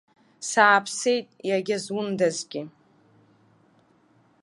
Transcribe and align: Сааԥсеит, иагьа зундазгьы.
Сааԥсеит, 0.49 1.27
иагьа 1.49 1.77
зундазгьы. 1.83 2.61